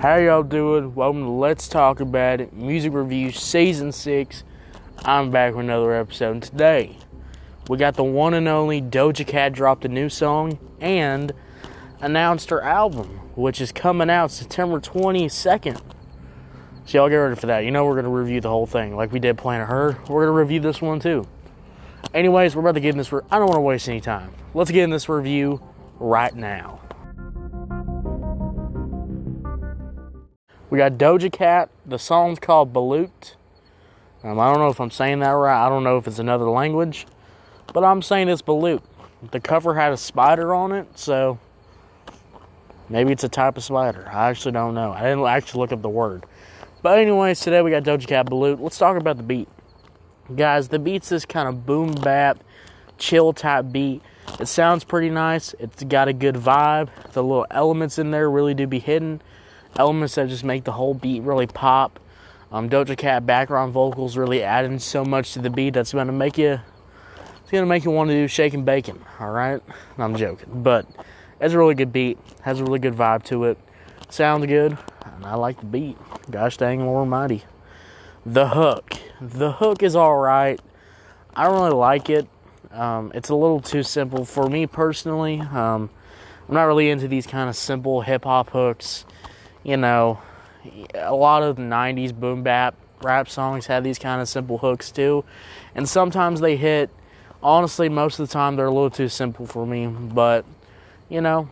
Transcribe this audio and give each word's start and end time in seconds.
How 0.00 0.14
y'all 0.14 0.44
doing? 0.44 0.94
Welcome 0.94 1.24
to 1.24 1.28
Let's 1.28 1.66
Talk 1.66 1.98
About 1.98 2.40
It 2.40 2.52
Music 2.52 2.92
Review 2.92 3.32
Season 3.32 3.90
6. 3.90 4.44
I'm 5.04 5.32
back 5.32 5.56
with 5.56 5.64
another 5.64 5.92
episode. 5.92 6.30
And 6.30 6.42
today, 6.44 6.96
we 7.68 7.78
got 7.78 7.96
the 7.96 8.04
one 8.04 8.32
and 8.32 8.46
only 8.46 8.80
Doja 8.80 9.26
Cat 9.26 9.54
dropped 9.54 9.84
a 9.84 9.88
new 9.88 10.08
song 10.08 10.60
and 10.80 11.32
announced 12.00 12.50
her 12.50 12.62
album, 12.62 13.08
which 13.34 13.60
is 13.60 13.72
coming 13.72 14.08
out 14.08 14.30
September 14.30 14.78
22nd. 14.78 15.80
So 16.84 16.98
y'all 16.98 17.08
get 17.08 17.16
ready 17.16 17.34
for 17.34 17.46
that. 17.46 17.64
You 17.64 17.72
know 17.72 17.84
we're 17.84 18.00
going 18.00 18.04
to 18.04 18.10
review 18.10 18.40
the 18.40 18.50
whole 18.50 18.66
thing 18.66 18.94
like 18.94 19.10
we 19.10 19.18
did 19.18 19.36
Planet 19.36 19.66
Her. 19.66 19.98
We're 20.08 20.26
going 20.26 20.36
to 20.36 20.40
review 20.40 20.60
this 20.60 20.80
one 20.80 21.00
too. 21.00 21.26
Anyways, 22.14 22.54
we're 22.54 22.60
about 22.60 22.74
to 22.74 22.80
get 22.80 22.90
in 22.90 22.98
this. 22.98 23.10
Re- 23.10 23.22
I 23.32 23.40
don't 23.40 23.48
want 23.48 23.56
to 23.56 23.62
waste 23.62 23.88
any 23.88 24.00
time. 24.00 24.32
Let's 24.54 24.70
get 24.70 24.84
in 24.84 24.90
this 24.90 25.08
review 25.08 25.60
right 25.98 26.36
now. 26.36 26.82
We 30.70 30.76
got 30.76 30.92
Doja 30.92 31.32
Cat. 31.32 31.70
The 31.86 31.98
song's 31.98 32.38
called 32.38 32.74
Balut. 32.74 33.36
Um, 34.22 34.38
I 34.38 34.52
don't 34.52 34.58
know 34.58 34.68
if 34.68 34.80
I'm 34.80 34.90
saying 34.90 35.20
that 35.20 35.30
right. 35.30 35.64
I 35.64 35.68
don't 35.70 35.82
know 35.82 35.96
if 35.96 36.06
it's 36.06 36.18
another 36.18 36.50
language, 36.50 37.06
but 37.72 37.84
I'm 37.84 38.02
saying 38.02 38.28
it's 38.28 38.42
Balut. 38.42 38.82
The 39.30 39.40
cover 39.40 39.74
had 39.74 39.92
a 39.92 39.96
spider 39.96 40.54
on 40.54 40.72
it, 40.72 40.98
so 40.98 41.38
maybe 42.90 43.12
it's 43.12 43.24
a 43.24 43.30
type 43.30 43.56
of 43.56 43.64
spider. 43.64 44.10
I 44.12 44.28
actually 44.28 44.52
don't 44.52 44.74
know. 44.74 44.92
I 44.92 45.02
didn't 45.04 45.24
actually 45.24 45.60
look 45.60 45.72
up 45.72 45.80
the 45.80 45.88
word. 45.88 46.26
But 46.82 46.98
anyways, 46.98 47.40
today 47.40 47.62
we 47.62 47.70
got 47.70 47.84
Doja 47.84 48.06
Cat 48.06 48.26
Balut. 48.26 48.60
Let's 48.60 48.76
talk 48.76 48.98
about 48.98 49.16
the 49.16 49.22
beat. 49.22 49.48
Guys, 50.36 50.68
the 50.68 50.78
beat's 50.78 51.08
this 51.08 51.24
kind 51.24 51.48
of 51.48 51.64
boom 51.64 51.92
bap, 51.92 52.44
chill 52.98 53.32
type 53.32 53.72
beat. 53.72 54.02
It 54.38 54.46
sounds 54.46 54.84
pretty 54.84 55.08
nice. 55.08 55.54
It's 55.58 55.82
got 55.84 56.08
a 56.08 56.12
good 56.12 56.34
vibe. 56.34 56.90
The 57.12 57.22
little 57.22 57.46
elements 57.50 57.98
in 57.98 58.10
there 58.10 58.30
really 58.30 58.52
do 58.52 58.66
be 58.66 58.80
hidden 58.80 59.22
elements 59.76 60.14
that 60.14 60.28
just 60.28 60.44
make 60.44 60.64
the 60.64 60.72
whole 60.72 60.94
beat 60.94 61.22
really 61.22 61.46
pop. 61.46 62.00
Um, 62.50 62.70
Doja 62.70 62.96
Cat 62.96 63.26
background 63.26 63.72
vocals 63.72 64.16
really 64.16 64.42
adding 64.42 64.78
so 64.78 65.04
much 65.04 65.34
to 65.34 65.40
the 65.40 65.50
beat 65.50 65.74
that's 65.74 65.92
gonna 65.92 66.12
make 66.12 66.38
you 66.38 66.60
it's 67.48 67.50
gonna 67.50 67.66
make 67.66 67.84
you 67.84 67.90
want 67.90 68.10
to 68.10 68.14
do 68.14 68.28
shake 68.28 68.54
and 68.54 68.64
bacon. 68.64 69.02
All 69.20 69.30
right, 69.30 69.62
I'm 69.96 70.16
joking, 70.16 70.62
but 70.62 70.86
it's 71.40 71.54
a 71.54 71.58
really 71.58 71.74
good 71.74 71.92
beat. 71.92 72.18
Has 72.42 72.60
a 72.60 72.64
really 72.64 72.78
good 72.78 72.94
vibe 72.94 73.22
to 73.24 73.44
it. 73.44 73.58
Sounds 74.08 74.46
good, 74.46 74.76
and 75.04 75.24
I 75.24 75.34
like 75.34 75.60
the 75.60 75.66
beat. 75.66 75.96
Gosh 76.30 76.56
dang 76.56 76.84
Lord 76.84 77.00
Almighty. 77.00 77.44
The 78.24 78.48
hook, 78.48 78.94
the 79.20 79.52
hook 79.52 79.82
is 79.82 79.96
all 79.96 80.16
right. 80.16 80.60
I 81.34 81.44
don't 81.44 81.54
really 81.54 81.70
like 81.70 82.10
it. 82.10 82.26
Um, 82.70 83.12
it's 83.14 83.28
a 83.28 83.34
little 83.34 83.60
too 83.60 83.82
simple 83.82 84.24
for 84.24 84.48
me 84.48 84.66
personally. 84.66 85.40
Um, 85.40 85.90
I'm 86.48 86.54
not 86.54 86.64
really 86.64 86.90
into 86.90 87.08
these 87.08 87.26
kind 87.26 87.48
of 87.48 87.56
simple 87.56 88.02
hip 88.02 88.24
hop 88.24 88.50
hooks 88.50 89.04
you 89.68 89.76
know, 89.76 90.18
a 90.94 91.14
lot 91.14 91.42
of 91.42 91.56
the 91.56 91.62
90s 91.62 92.18
boom 92.18 92.42
bap 92.42 92.74
rap 93.02 93.28
songs 93.28 93.66
had 93.66 93.84
these 93.84 93.98
kind 93.98 94.22
of 94.22 94.28
simple 94.28 94.56
hooks 94.56 94.90
too. 94.90 95.24
And 95.74 95.86
sometimes 95.86 96.40
they 96.40 96.56
hit. 96.56 96.88
Honestly, 97.42 97.88
most 97.90 98.18
of 98.18 98.26
the 98.26 98.32
time 98.32 98.56
they're 98.56 98.66
a 98.66 98.72
little 98.72 98.90
too 98.90 99.08
simple 99.08 99.46
for 99.46 99.66
me, 99.66 99.86
but 99.86 100.44
you 101.10 101.20
know, 101.20 101.50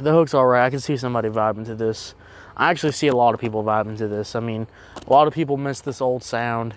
the 0.00 0.12
hook's 0.12 0.34
alright. 0.34 0.64
I 0.64 0.70
can 0.70 0.80
see 0.80 0.96
somebody 0.96 1.28
vibing 1.28 1.64
to 1.66 1.74
this. 1.76 2.14
I 2.56 2.68
actually 2.68 2.92
see 2.92 3.06
a 3.06 3.16
lot 3.16 3.32
of 3.32 3.40
people 3.40 3.62
vibing 3.62 3.96
to 3.98 4.08
this. 4.08 4.34
I 4.34 4.40
mean, 4.40 4.66
a 5.06 5.10
lot 5.10 5.28
of 5.28 5.32
people 5.32 5.56
miss 5.56 5.80
this 5.80 6.00
old 6.00 6.24
sound. 6.24 6.74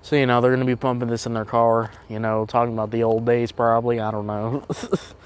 So, 0.00 0.14
you 0.14 0.26
know, 0.26 0.40
they're 0.40 0.52
going 0.52 0.64
to 0.64 0.66
be 0.66 0.76
pumping 0.76 1.08
this 1.08 1.26
in 1.26 1.34
their 1.34 1.44
car, 1.44 1.90
you 2.08 2.20
know, 2.20 2.46
talking 2.46 2.72
about 2.72 2.92
the 2.92 3.02
old 3.02 3.26
days 3.26 3.50
probably. 3.50 3.98
I 4.00 4.12
don't 4.12 4.26
know. 4.26 4.64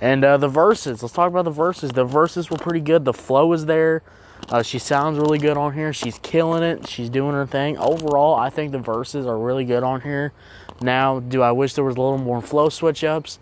And 0.00 0.24
uh, 0.24 0.36
the 0.38 0.48
verses, 0.48 1.02
let's 1.02 1.14
talk 1.14 1.28
about 1.28 1.44
the 1.44 1.50
verses. 1.50 1.90
The 1.90 2.04
verses 2.04 2.50
were 2.50 2.56
pretty 2.56 2.80
good. 2.80 3.04
The 3.04 3.12
flow 3.12 3.52
is 3.52 3.66
there. 3.66 4.02
Uh, 4.48 4.62
she 4.62 4.78
sounds 4.78 5.18
really 5.18 5.38
good 5.38 5.56
on 5.56 5.74
here. 5.74 5.92
She's 5.92 6.18
killing 6.18 6.62
it. 6.62 6.88
She's 6.88 7.10
doing 7.10 7.34
her 7.34 7.46
thing. 7.46 7.76
Overall, 7.76 8.34
I 8.34 8.48
think 8.48 8.72
the 8.72 8.78
verses 8.78 9.26
are 9.26 9.38
really 9.38 9.64
good 9.64 9.82
on 9.82 10.00
here. 10.00 10.32
Now, 10.80 11.20
do 11.20 11.42
I 11.42 11.52
wish 11.52 11.74
there 11.74 11.84
was 11.84 11.96
a 11.96 12.00
little 12.00 12.18
more 12.18 12.40
flow 12.40 12.70
switch 12.70 13.04
ups? 13.04 13.38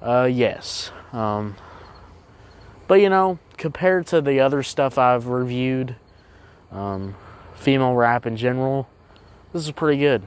Uh, 0.00 0.28
yes. 0.32 0.90
Um, 1.12 1.56
but 2.88 2.94
you 2.94 3.10
know, 3.10 3.38
compared 3.58 4.06
to 4.08 4.22
the 4.22 4.40
other 4.40 4.62
stuff 4.62 4.96
I've 4.96 5.26
reviewed, 5.26 5.96
um, 6.70 7.14
female 7.54 7.94
rap 7.94 8.24
in 8.24 8.36
general, 8.36 8.88
this 9.52 9.64
is 9.66 9.72
pretty 9.72 10.00
good 10.00 10.26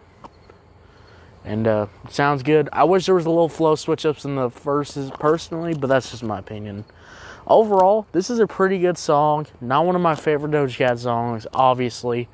and 1.46 1.68
uh, 1.68 1.88
sounds 2.10 2.44
good. 2.44 2.68
I 2.74 2.84
wish 2.84 3.06
there 3.06 3.16
was 3.16 3.26
a 3.26 3.30
little 3.30 3.50
flow 3.50 3.76
switch 3.76 4.06
ups 4.06 4.26
in 4.26 4.36
the 4.36 4.50
verses 4.50 5.12
personally, 5.20 5.74
but 5.74 5.88
that's 5.88 6.12
just 6.12 6.24
my 6.24 6.40
opinion. 6.40 6.86
Overall, 7.48 8.08
this 8.12 8.30
is 8.30 8.40
a 8.40 8.48
pretty 8.48 8.80
good 8.80 8.98
song. 8.98 9.46
Not 9.62 9.86
one 9.86 9.96
of 9.96 10.02
my 10.02 10.16
favorite 10.16 10.52
Doja 10.52 10.76
Cat 10.76 11.00
songs, 11.00 11.46
obviously, 11.54 12.28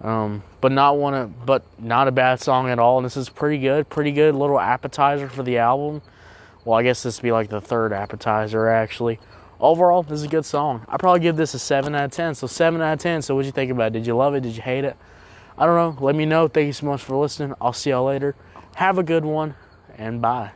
um, 0.00 0.44
but 0.60 0.70
not 0.70 0.96
one 0.96 1.14
of, 1.14 1.44
but 1.44 1.64
not 1.80 2.06
a 2.06 2.12
bad 2.12 2.40
song 2.40 2.70
at 2.70 2.78
all. 2.78 2.98
And 2.98 3.04
this 3.04 3.16
is 3.16 3.28
pretty 3.28 3.58
good, 3.58 3.88
pretty 3.88 4.12
good 4.12 4.36
little 4.36 4.60
appetizer 4.60 5.28
for 5.28 5.42
the 5.42 5.58
album. 5.58 6.00
Well, 6.64 6.78
I 6.78 6.84
guess 6.84 7.02
this 7.02 7.18
would 7.18 7.26
be 7.26 7.32
like 7.32 7.48
the 7.48 7.60
third 7.60 7.92
appetizer 7.92 8.68
actually. 8.68 9.18
Overall, 9.58 10.02
this 10.02 10.20
is 10.20 10.24
a 10.24 10.28
good 10.28 10.44
song. 10.44 10.84
I 10.88 10.96
probably 10.96 11.20
give 11.20 11.36
this 11.36 11.54
a 11.54 11.58
seven 11.58 11.94
out 11.94 12.04
of 12.04 12.10
ten. 12.12 12.34
So 12.34 12.46
seven 12.46 12.80
out 12.80 12.92
of 12.92 12.98
ten. 13.00 13.22
So 13.22 13.34
what'd 13.34 13.46
you 13.46 13.52
think 13.52 13.72
about 13.72 13.88
it? 13.88 13.92
Did 13.94 14.06
you 14.06 14.14
love 14.14 14.34
it? 14.34 14.42
Did 14.42 14.54
you 14.54 14.62
hate 14.62 14.84
it? 14.84 14.96
I 15.58 15.66
don't 15.66 15.76
know. 15.76 16.04
Let 16.04 16.14
me 16.14 16.26
know. 16.26 16.48
Thank 16.48 16.66
you 16.66 16.72
so 16.72 16.86
much 16.86 17.02
for 17.02 17.16
listening. 17.16 17.54
I'll 17.60 17.72
see 17.72 17.90
y'all 17.90 18.04
later. 18.04 18.34
Have 18.76 18.98
a 18.98 19.02
good 19.02 19.24
one 19.24 19.54
and 19.96 20.20
bye. 20.20 20.50